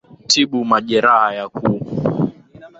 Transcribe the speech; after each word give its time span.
tibu 0.29 0.59
majeraha 0.71 1.27
ya 1.37 1.45
ku 1.55 1.65